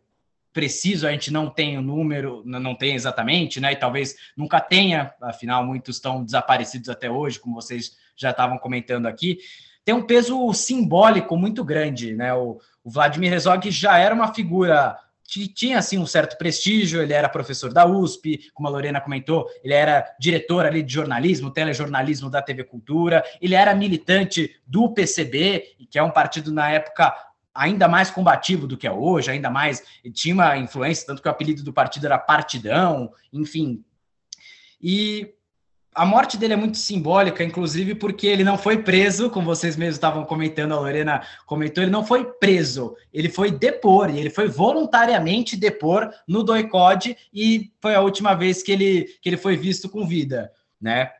[0.53, 3.73] preciso a gente não tem o número, não tem exatamente, né?
[3.73, 9.05] E talvez nunca tenha, afinal, muitos estão desaparecidos até hoje, como vocês já estavam comentando
[9.05, 9.39] aqui.
[9.85, 12.33] Tem um peso simbólico muito grande, né?
[12.33, 14.97] O, o Vladimir Herzog já era uma figura
[15.53, 19.75] tinha assim um certo prestígio, ele era professor da USP, como a Lorena comentou, ele
[19.75, 25.99] era diretor ali de jornalismo, telejornalismo da TV Cultura, ele era militante do PCB, que
[25.99, 27.13] é um partido na época
[27.53, 29.83] ainda mais combativo do que é hoje, ainda mais
[30.13, 33.83] tinha uma influência, tanto que o apelido do partido era Partidão, enfim.
[34.81, 35.33] E
[35.93, 39.95] a morte dele é muito simbólica, inclusive porque ele não foi preso, como vocês mesmos
[39.95, 44.47] estavam comentando, a Lorena comentou, ele não foi preso, ele foi depor, e ele foi
[44.47, 49.89] voluntariamente depor no doicode, e foi a última vez que ele, que ele foi visto
[49.89, 51.11] com vida, né?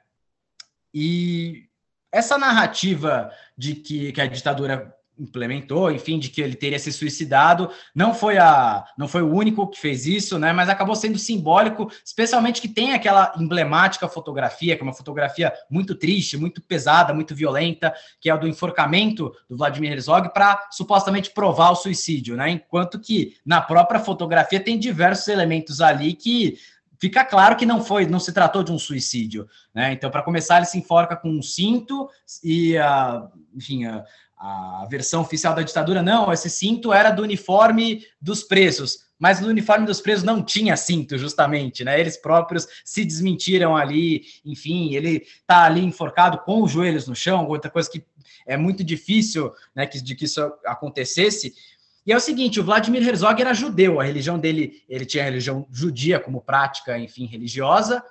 [0.94, 1.66] E
[2.12, 7.70] essa narrativa de que, que a ditadura implementou, enfim, de que ele teria se suicidado.
[7.94, 10.54] Não foi a, não foi o único que fez isso, né?
[10.54, 15.96] Mas acabou sendo simbólico, especialmente que tem aquela emblemática fotografia, que é uma fotografia muito
[15.96, 21.32] triste, muito pesada, muito violenta, que é a do enforcamento do Vladimir Herzog para supostamente
[21.32, 22.50] provar o suicídio, né?
[22.52, 26.58] Enquanto que na própria fotografia tem diversos elementos ali que
[27.00, 29.94] fica claro que não foi, não se tratou de um suicídio, né?
[29.94, 32.10] Então, para começar, ele se enforca com um cinto
[32.44, 34.04] e, uh, enfim, uh,
[34.40, 39.50] a versão oficial da ditadura, não, esse cinto era do uniforme dos presos, mas no
[39.50, 42.00] uniforme dos presos não tinha cinto, justamente, né?
[42.00, 47.46] Eles próprios se desmentiram ali, enfim, ele tá ali enforcado com os joelhos no chão,
[47.48, 48.02] outra coisa que
[48.48, 51.54] é muito difícil, né, que, de que isso acontecesse.
[52.06, 55.68] E é o seguinte, o Vladimir Herzog era judeu, a religião dele, ele tinha religião
[55.70, 58.02] judia como prática, enfim, religiosa,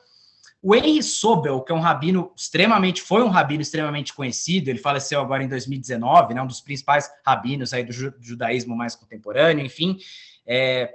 [0.68, 5.18] o Henry Sobel, que é um rabino extremamente, foi um rabino extremamente conhecido, ele faleceu
[5.18, 9.96] agora em 2019, né, um dos principais rabinos aí do judaísmo mais contemporâneo, enfim,
[10.46, 10.92] é,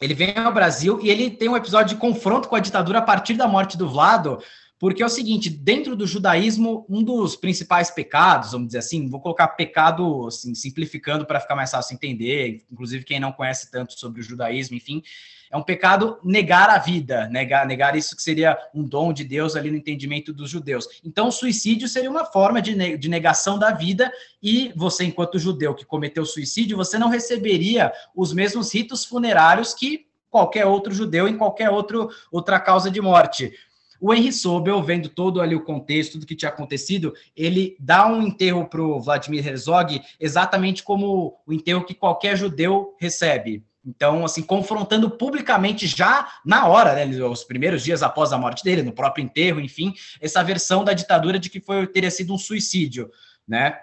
[0.00, 3.02] ele vem ao Brasil e ele tem um episódio de confronto com a ditadura a
[3.02, 4.42] partir da morte do Vlado,
[4.84, 9.18] porque é o seguinte, dentro do judaísmo, um dos principais pecados, vamos dizer assim, vou
[9.18, 14.20] colocar pecado assim, simplificando para ficar mais fácil entender, inclusive quem não conhece tanto sobre
[14.20, 15.02] o judaísmo, enfim,
[15.50, 19.56] é um pecado negar a vida, negar, negar isso que seria um dom de Deus
[19.56, 20.86] ali no entendimento dos judeus.
[21.02, 25.86] Então, suicídio seria uma forma de, de negação da vida, e você, enquanto judeu que
[25.86, 31.70] cometeu suicídio, você não receberia os mesmos ritos funerários que qualquer outro judeu em qualquer
[31.70, 33.50] outro, outra causa de morte.
[34.00, 38.22] O Henry Sobel, vendo todo ali o contexto do que tinha acontecido, ele dá um
[38.22, 43.64] enterro para o Vladimir Herzog exatamente como o enterro que qualquer judeu recebe.
[43.86, 48.82] Então, assim, confrontando publicamente já na hora, né, os primeiros dias após a morte dele,
[48.82, 53.10] no próprio enterro, enfim, essa versão da ditadura de que foi teria sido um suicídio,
[53.46, 53.76] né?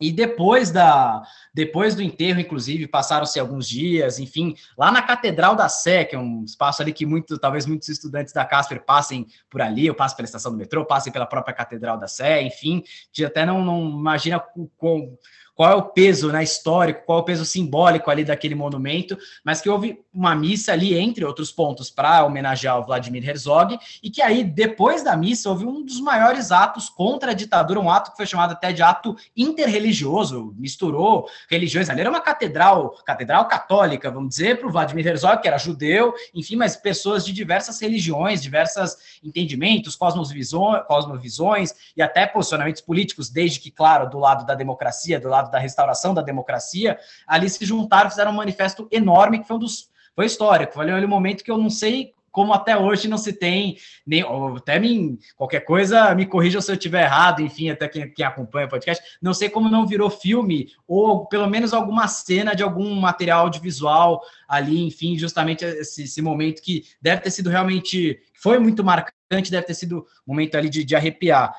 [0.00, 5.68] E depois da depois do enterro, inclusive, passaram-se alguns dias, enfim, lá na Catedral da
[5.68, 9.60] Sé, que é um espaço ali que muito, talvez muitos estudantes da Casper passem por
[9.60, 12.82] ali, ou passem pela estação do metrô, passem pela própria Catedral da Sé, enfim,
[13.12, 14.40] que até não, não imagina
[14.78, 15.18] com
[15.54, 19.60] qual é o peso né, histórico, qual é o peso simbólico ali daquele monumento, mas
[19.60, 24.22] que houve uma missa ali, entre outros pontos, para homenagear o Vladimir Herzog, e que
[24.22, 28.16] aí, depois da missa, houve um dos maiores atos contra a ditadura, um ato que
[28.16, 34.30] foi chamado até de ato interreligioso, misturou religiões, ali era uma catedral, catedral católica, vamos
[34.30, 38.96] dizer, para o Vladimir Herzog, que era judeu, enfim, mas pessoas de diversas religiões, diversos
[39.22, 45.28] entendimentos, cosmovisões, cosmovisões e até posicionamentos políticos, desde que, claro, do lado da democracia, do
[45.28, 49.60] lado da restauração da democracia, ali se juntaram, fizeram um manifesto enorme, que foi um
[49.60, 49.88] dos.
[50.14, 53.76] Foi histórico, foi um momento que eu não sei como até hoje não se tem
[54.06, 54.24] nem
[54.56, 58.66] até mim qualquer coisa me corrija se eu estiver errado enfim até quem, quem, acompanha
[58.66, 62.94] o podcast não sei como não virou filme ou pelo menos alguma cena de algum
[62.94, 68.84] material audiovisual ali enfim justamente esse, esse momento que deve ter sido realmente foi muito
[68.84, 71.54] marcante deve ter sido momento ali de, de arrepiar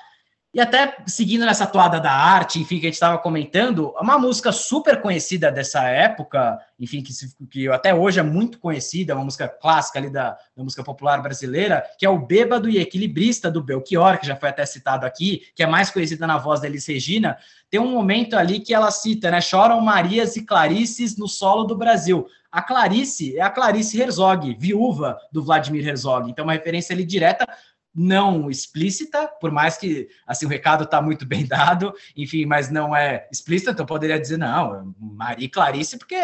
[0.53, 4.51] e até seguindo nessa toada da arte, enfim, que a gente estava comentando, uma música
[4.51, 7.13] super conhecida dessa época, enfim, que,
[7.49, 11.85] que até hoje é muito conhecida, uma música clássica ali da, da, música popular brasileira,
[11.97, 15.63] que é o Bêbado e Equilibrista do Belchior, que já foi até citado aqui, que
[15.63, 17.37] é mais conhecida na voz da Elis Regina,
[17.69, 19.39] tem um momento ali que ela cita, né?
[19.39, 22.27] Choram Marias e Clarices no solo do Brasil.
[22.51, 26.29] A Clarice é a Clarice Herzog, viúva do Vladimir Herzog.
[26.29, 27.47] Então, uma referência ali direta
[27.93, 32.95] não explícita, por mais que assim o recado está muito bem dado, enfim, mas não
[32.95, 36.15] é explícita, então poderia dizer não, Maria Clarice, porque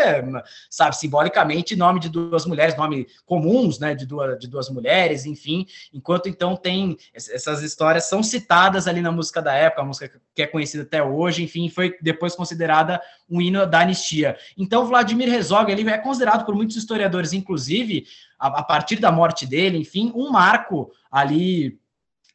[0.70, 5.66] sabe simbolicamente nome de duas mulheres, nome comuns, né, de duas, de duas mulheres, enfim,
[5.94, 10.42] enquanto então tem essas histórias são citadas ali na música da época, a música que
[10.42, 14.38] é conhecida até hoje, enfim, foi depois considerada um hino da anistia.
[14.58, 18.06] Então Vladimir Herzog ele é considerado por muitos historiadores, inclusive
[18.40, 21.80] a, a partir da morte dele, enfim, um marco ali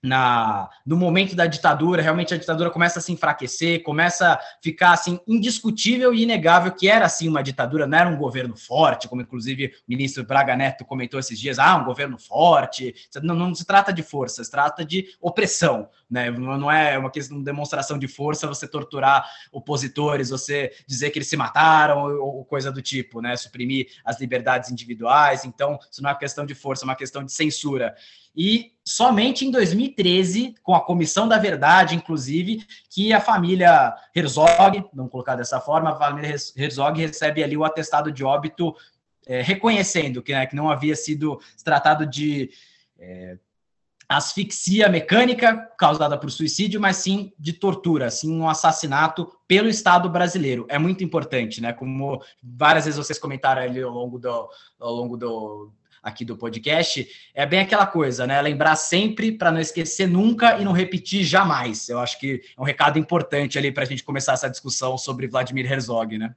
[0.02, 4.92] na no momento da ditadura, realmente a ditadura começa a se enfraquecer, começa a ficar
[4.92, 9.22] assim indiscutível e inegável que era assim uma ditadura, não era um governo forte, como
[9.22, 13.64] inclusive o ministro Braga Neto comentou esses dias, ah, um governo forte, não, não se
[13.64, 16.30] trata de força, se trata de opressão, né?
[16.30, 21.28] Não é uma questão de demonstração de força você torturar opositores, você dizer que eles
[21.28, 23.36] se mataram ou, ou coisa do tipo, né?
[23.36, 25.44] Suprimir as liberdades individuais.
[25.44, 27.94] Então, isso não é uma questão de força, é uma questão de censura.
[28.34, 35.10] E somente em 2013, com a Comissão da Verdade, inclusive, que a família Herzog, vamos
[35.10, 38.74] colocar dessa forma, a família Herzog recebe ali o atestado de óbito
[39.26, 42.50] é, reconhecendo que, né, que não havia sido tratado de
[42.98, 43.36] é,
[44.08, 50.66] asfixia mecânica causada por suicídio, mas sim de tortura, sim um assassinato pelo Estado brasileiro.
[50.68, 51.72] É muito importante, né?
[51.72, 54.48] Como várias vezes vocês comentaram ali ao longo do,
[54.80, 55.72] ao longo do,
[56.02, 58.42] aqui do podcast, é bem aquela coisa, né?
[58.42, 61.88] Lembrar sempre para não esquecer nunca e não repetir jamais.
[61.88, 65.28] Eu acho que é um recado importante ali para a gente começar essa discussão sobre
[65.28, 66.34] Vladimir Herzog, né?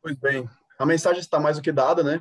[0.00, 2.20] Pois bem, a mensagem está mais do que dada, né?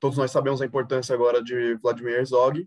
[0.00, 2.66] Todos nós sabemos a importância agora de Vladimir Herzog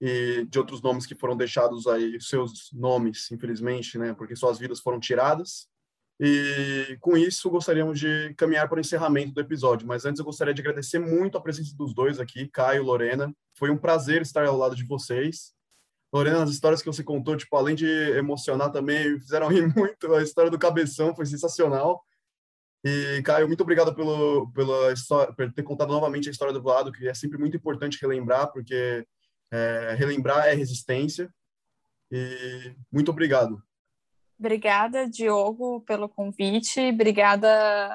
[0.00, 4.14] e de outros nomes que foram deixados aí, seus nomes, infelizmente, né?
[4.14, 5.68] Porque suas vidas foram tiradas.
[6.20, 9.86] E com isso, gostaríamos de caminhar para o encerramento do episódio.
[9.86, 13.34] Mas antes, eu gostaria de agradecer muito a presença dos dois aqui, Caio e Lorena.
[13.58, 15.52] Foi um prazer estar ao lado de vocês.
[16.12, 20.14] Lorena, as histórias que você contou, tipo, além de emocionar também, fizeram rir muito.
[20.14, 22.00] A história do cabeção foi sensacional.
[22.84, 26.92] E, Caio, muito obrigado pelo, pela história, por ter contado novamente a história do Vlado,
[26.92, 29.04] que é sempre muito importante relembrar, porque
[29.50, 31.28] é, relembrar é resistência.
[32.12, 33.60] E muito obrigado.
[34.38, 36.80] Obrigada, Diogo, pelo convite.
[36.80, 37.48] Obrigada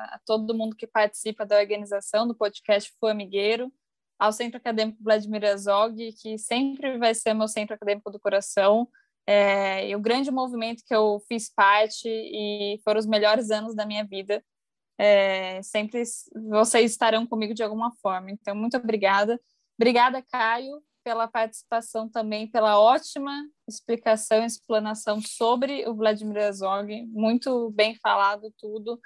[0.06, 3.72] a todo mundo que participa da organização do podcast Formigueiro,
[4.18, 8.88] ao Centro Acadêmico Vladimir Azog, que sempre vai ser meu centro acadêmico do coração.
[9.28, 13.86] É, e o grande movimento que eu fiz parte e foram os melhores anos da
[13.86, 14.44] minha vida.
[14.98, 16.04] É, sempre
[16.50, 18.32] vocês estarão comigo de alguma forma.
[18.32, 19.40] Então, muito obrigada.
[19.78, 23.34] Obrigada, Caio, pela participação também, pela ótima
[23.68, 29.00] explicação explanação sobre o Vladimir Herzog, muito bem falado tudo,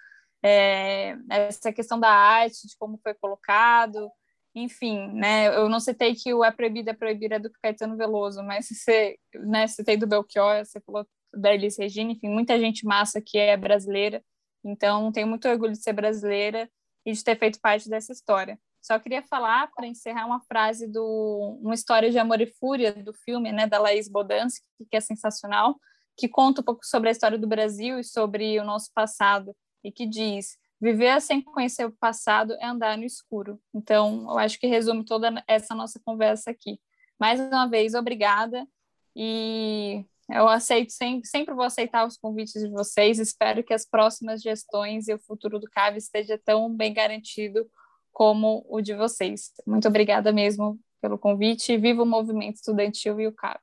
[0.43, 4.11] é, essa questão da arte, de como foi colocado,
[4.53, 8.43] enfim, né, eu não citei que o É Proibido, É Proibido é do Caetano Veloso,
[8.43, 13.21] mas você, né, citei do Belchior, você falou da Elis Regina, enfim, muita gente massa
[13.25, 14.21] que é brasileira,
[14.61, 16.69] então tenho muito orgulho de ser brasileira
[17.05, 18.59] e de ter feito parte dessa história.
[18.83, 23.13] Só queria falar, para encerrar, uma frase do Uma História de Amor e Fúria, do
[23.13, 25.79] filme, né, da Laís Bodansky, que é sensacional,
[26.17, 29.55] que conta um pouco sobre a história do Brasil e sobre o nosso passado,
[29.85, 33.57] e que diz: Viver sem conhecer o passado é andar no escuro.
[33.73, 36.77] Então, eu acho que resume toda essa nossa conversa aqui.
[37.17, 38.67] Mais uma vez, obrigada,
[39.15, 43.17] e eu aceito sempre, sempre vou aceitar os convites de vocês.
[43.17, 47.65] Espero que as próximas gestões e o futuro do CAV esteja tão bem garantido
[48.13, 49.51] como o de vocês.
[49.65, 51.75] Muito obrigada mesmo pelo convite.
[51.75, 53.59] Viva o movimento estudantil e o CAB.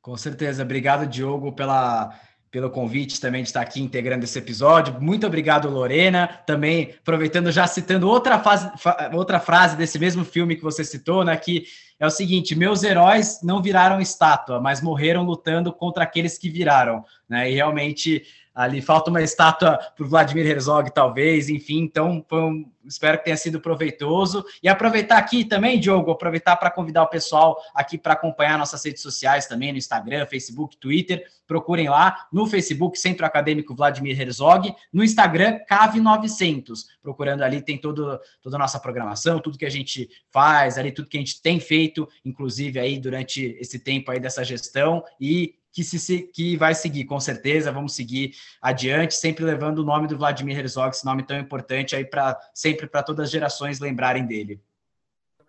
[0.00, 0.62] Com certeza.
[0.62, 2.14] Obrigado, Diogo, pela,
[2.50, 5.00] pelo convite também de estar aqui integrando esse episódio.
[5.00, 6.28] Muito obrigado, Lorena.
[6.46, 8.70] Também aproveitando, já citando outra, fase,
[9.12, 11.36] outra frase desse mesmo filme que você citou, né?
[11.36, 11.64] Que
[11.98, 17.04] é o seguinte: meus heróis não viraram estátua, mas morreram lutando contra aqueles que viraram.
[17.28, 17.50] Né?
[17.50, 18.24] E realmente
[18.54, 23.36] ali falta uma estátua para o Vladimir Herzog, talvez, enfim, então um, espero que tenha
[23.36, 24.44] sido proveitoso.
[24.62, 29.02] E aproveitar aqui também, Diogo, aproveitar para convidar o pessoal aqui para acompanhar nossas redes
[29.02, 31.24] sociais também, no Instagram, Facebook, Twitter.
[31.46, 36.84] Procurem lá no Facebook, Centro Acadêmico Vladimir Herzog, no Instagram, Cave900.
[37.02, 41.08] Procurando ali, tem todo, toda a nossa programação, tudo que a gente faz, ali tudo
[41.08, 45.02] que a gente tem feito, inclusive aí durante esse tempo aí dessa gestão.
[45.20, 50.06] E que, se, que vai seguir, com certeza, vamos seguir adiante, sempre levando o nome
[50.06, 54.24] do Vladimir Herzog, esse nome tão importante aí para sempre para todas as gerações lembrarem
[54.24, 54.60] dele.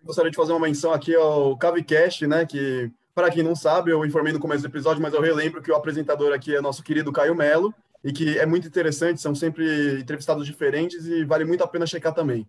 [0.04, 4.04] Gostaria de fazer uma menção aqui ao Cavicast, né, que para quem não sabe, eu
[4.04, 7.12] informei no começo do episódio, mas eu relembro que o apresentador aqui é nosso querido
[7.12, 7.74] Caio Melo,
[8.04, 12.14] e que é muito interessante, são sempre entrevistados diferentes e vale muito a pena checar
[12.14, 12.48] também.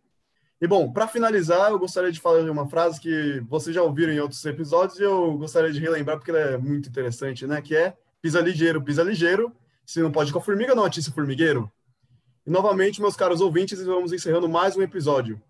[0.60, 4.20] E bom, para finalizar, eu gostaria de falar uma frase que vocês já ouviram em
[4.20, 7.60] outros episódios e eu gostaria de relembrar porque ela é muito interessante, né?
[7.60, 9.52] Que é pisa ligeiro, pisa ligeiro.
[9.84, 11.70] Se não pode com a formiga, não atiça o formigueiro.
[12.46, 15.40] E novamente, meus caros ouvintes, vamos encerrando mais um episódio.